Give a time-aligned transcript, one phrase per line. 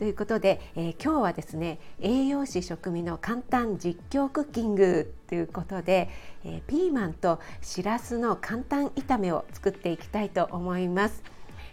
[0.00, 6.08] ということで、えー、今日はですね栄養士食味の簡単実況クッキングということで、
[6.42, 11.22] えー、ピーマンとしらすの簡単炒めを作っていきたいと思います。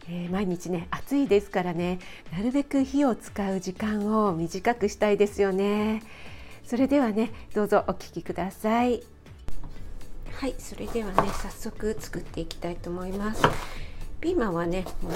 [0.10, 2.00] えー、毎日ね暑いですからね
[2.34, 6.04] なるべく火を使う時間を短くしたいですよね。
[6.66, 9.04] それではねどうぞお聞きください。
[10.34, 13.42] はいそれではね早速作っていきたいと思います。
[14.20, 15.14] ピーマンはねもう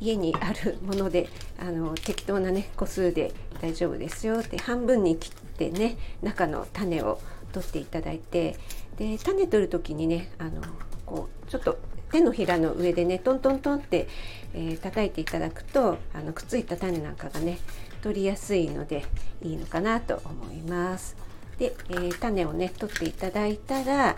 [0.00, 1.28] 家にあるもので
[1.58, 7.20] あの適当なね個数で大丈夫ですよって半分に切ってね中の種を
[7.52, 8.56] 取っていただいて
[8.98, 10.62] で種取る時にねあの
[11.04, 11.78] こうちょっと
[12.12, 14.08] 手のひらの上でねトントントンって、
[14.54, 17.58] えー、叩いていただくとあのくっついた種なんかがね
[18.02, 19.04] 取りやすいので
[19.42, 21.16] いいのかなと思います。
[21.58, 24.16] で、えー、種をね取っていただいたら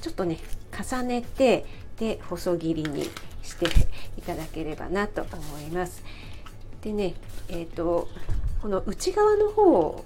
[0.00, 0.38] ちょっとね
[0.72, 1.66] 重ねて
[1.98, 3.04] で細切りに
[3.42, 3.66] して
[4.18, 6.02] いただければなと思います。
[6.82, 7.14] でね、
[7.48, 8.08] えーと、
[8.62, 10.04] この内側の方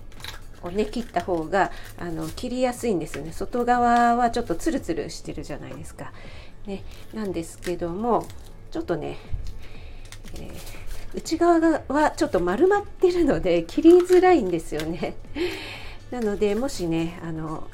[0.63, 6.13] をね切った方があの切りやすいんですよね外側はちょっとツルツルしてるじゃないですか。
[6.67, 8.27] ね、なんですけども
[8.71, 9.17] ちょっとね、
[10.35, 15.17] えー、内側はちょっと丸まってるので切りづらいんですよね。
[16.11, 17.69] なのでもしねあの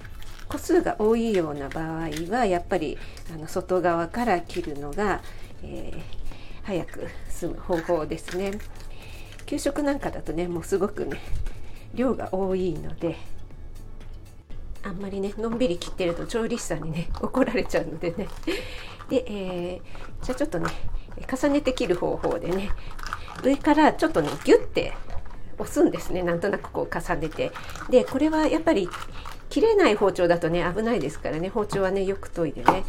[0.48, 2.98] 個数が多いような場合はやっぱり
[3.34, 5.22] あの外側から切るのが
[5.62, 6.00] えー、
[6.64, 8.53] 早く済む方法ですね。
[9.47, 11.20] 給食なんかだとねもうすごくね
[11.94, 13.16] 量が多いので
[14.82, 18.28] あんまりねのんびり切ってると調理師さんにね 怒られちゃうのでね。
[19.09, 20.69] で、えー、じゃあちょっとね
[21.32, 22.70] 重ねて切る方法でね
[23.43, 24.93] 上からちょっとねギュッて
[25.59, 26.22] 押すんですね。
[26.22, 27.53] なんとなくこう重ねて。
[27.91, 28.89] でこれはやっぱり
[29.49, 31.49] 切れない包丁だとね危ないですからね。
[31.49, 32.84] 包丁はねよく研いでね。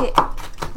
[0.00, 0.12] で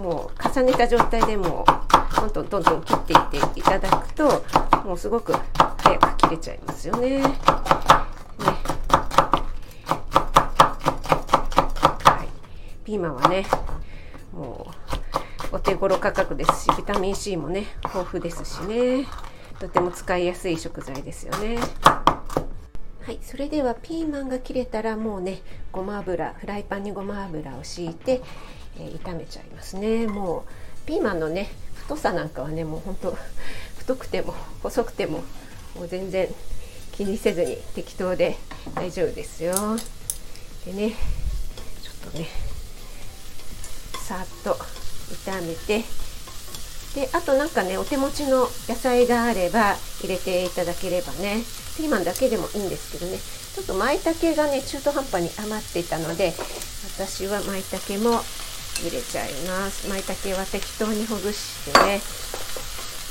[0.01, 4.43] もう重ねた状態でもうトントントントン切っていっていただくと
[4.85, 5.33] もうすごく
[5.77, 7.21] 早く切れちゃいますよね。
[7.21, 7.23] ね。
[12.03, 12.27] はい、
[12.85, 13.45] ピーマンはね
[14.31, 14.67] も
[15.51, 19.05] うお手頃価格ですしビタミン C もね豊富ですしね。
[19.61, 21.57] とても使いやすい食材ですよね。
[23.03, 25.41] はい、それではピーマンが切れたらもうね
[25.71, 28.21] ごま油フライパンにごま油を敷いて
[28.79, 33.17] えー、炒めちゃいますねもうピーマンのね太さなんかはねもうほんと
[33.77, 34.33] 太くても
[34.63, 35.23] 細くても
[35.75, 36.27] もう全然
[36.91, 38.37] 気にせずに適当で
[38.75, 39.53] 大丈夫ですよ
[40.65, 40.91] でね
[41.81, 42.27] ちょっとね
[44.07, 45.83] さっと炒めて
[46.95, 51.43] であとなんかねお手持ちの野菜があれば入れていただければね。
[51.77, 53.17] ピーマンだけでもいいんですけどね。
[53.17, 56.33] ちょっと舞茸がね中途半端に余っていたので
[56.97, 58.21] 私は舞茸も
[58.83, 59.87] 入れちゃいます。
[59.87, 62.01] 舞茸は適当にほぐしてね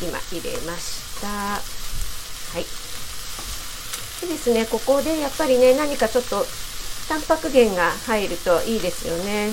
[0.02, 1.26] 今入れました。
[1.28, 1.60] は
[2.60, 2.64] い。
[4.20, 6.44] でですねここでやっぱりね何かちょっと
[7.08, 9.50] タンパク源が入るといいですよね。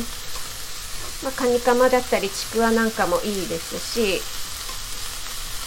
[1.24, 4.22] まあ、カニカマだったりちくわなんかもいいですし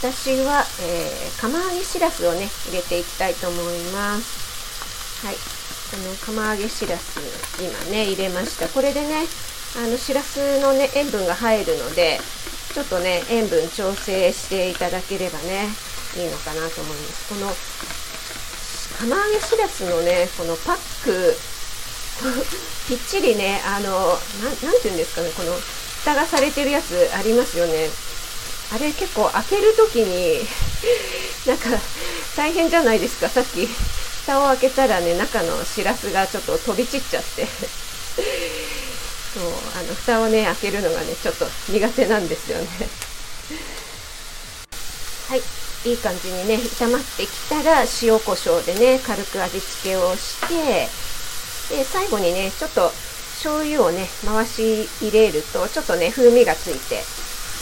[0.01, 5.27] 私は、えー、釜揚げしらすをね入れていきたいと思います。
[5.27, 5.37] はい。
[5.91, 7.21] この釜揚げしらす
[7.61, 8.69] 今ね入れました。
[8.69, 9.27] これでね
[9.77, 12.19] あのしらすのね塩分が入るので
[12.73, 15.69] ちょっとね塩分調整していただければね
[16.17, 17.29] いいのかなと思います。
[17.29, 21.37] この釜揚げしらすのねこのパック
[22.89, 25.55] ぴっちりねあの何て言うんですかねこの
[26.01, 27.91] 蓋がされてるやつありますよね。
[28.73, 30.47] あれ結構開ける時に
[31.47, 31.69] なんか
[32.37, 33.29] 大変じゃないですか。
[33.29, 33.69] さっき
[34.25, 37.47] 蓋を開けたらね中のしらすがちょっと飛び散っちゃって。
[39.35, 39.45] そう
[39.79, 42.69] あの蓋をね開けるのがねちょっと苦手なんですよね。
[45.29, 45.43] はい。
[45.83, 50.89] いい感じにね炒まってきたら塩コショウでね軽く味付けをして
[51.71, 52.91] で最後にねちょっと
[53.41, 57.01] 醤油をね回し入れるとちょっとね風味がついて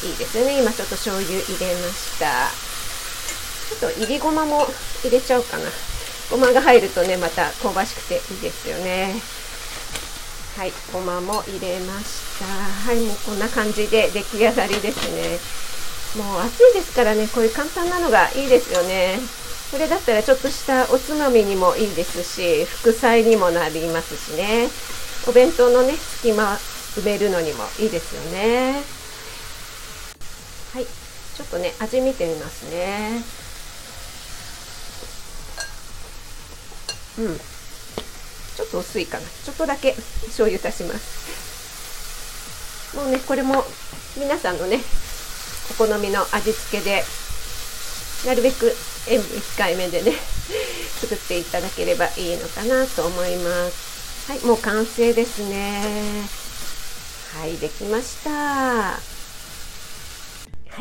[0.07, 0.61] いいですよね。
[0.61, 2.49] 今ちょっと醤油入れました。
[3.69, 4.67] ちょっといりごまも
[5.05, 5.65] 入れちゃおうかな。
[6.31, 9.21] ごまが入るとねまた香ばしくていいですよね。
[10.57, 12.45] はいごまも入れました。
[12.47, 15.39] はいもうこんな感じで出来上がりですね。
[16.23, 19.21] もう暑いですからねこういう簡単なのがいいですよね。
[19.71, 24.69] これだったらちょっとしたおつまみにもいいですし副菜にもなりますしね。
[25.29, 26.55] お弁当のね隙間
[26.97, 28.83] 埋めるのにもいいですよね。
[30.73, 30.85] はい。
[30.85, 33.23] ちょっとね味見てみますね。
[37.19, 37.37] うん。
[37.37, 39.27] ちょっと薄いかな。
[39.27, 42.97] ちょっとだけ醤油足します。
[42.97, 43.65] もうねこれも
[44.17, 44.81] 皆さんのね
[45.71, 47.05] お好みの味付けで
[48.27, 48.75] なるべく
[49.09, 50.13] 塩分控えめでね
[51.01, 54.31] 作っていただければいいのかなと思います。
[54.31, 55.83] はいもう完成ですね。
[57.39, 58.31] はいできました。
[58.31, 58.99] は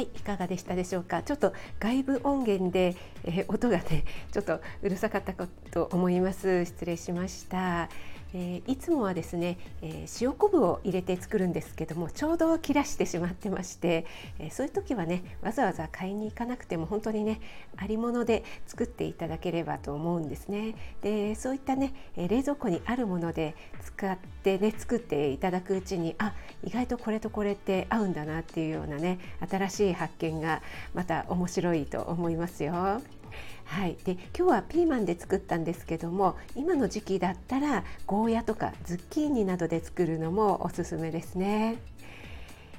[0.02, 1.22] いいかがでしたでしょうか？
[1.24, 4.04] ちょっと外部音源で、えー、音がね
[4.34, 5.34] ちょっとうるさかった
[5.72, 6.66] と思います。
[6.66, 7.90] 失礼しました。
[8.34, 14.06] えー、いつもはですね、えー、塩昆布を入れて作るんですけどもちょうど切らしてしまってまして、
[14.40, 17.40] えー、そういう時はねわざわざ買いに行かなくても本当にね
[17.78, 20.76] ありもので作っていただければと思うんですね。
[21.02, 26.34] でそういったねえ冷蔵庫にあるもので使ってね作っていただくうちにあ
[26.64, 29.20] 意外とこれとこれって合うんだなっていうようなね
[29.50, 30.62] 新しい発見が
[30.94, 33.02] また面白いと思いますよ。
[33.66, 41.78] はい、で今日はピーマンで作ったんですけども今の時期だったらゴーヤとかズッキーニなどで作るのもおすすめですね。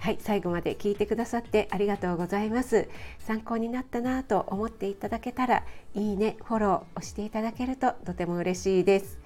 [0.00, 2.88] はい、最後まで聞いてくださってありがとうございます。
[3.18, 5.64] 参考になったなと思っていただけたら、
[5.94, 9.18] いいね、フォロー押していただけるととても嬉しいです。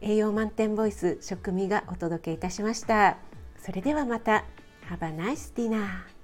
[0.00, 3.16] 栄養満点ボイス食味がお届けいたしました。
[3.58, 4.44] それではまた。
[4.90, 6.17] Have a nice dinner.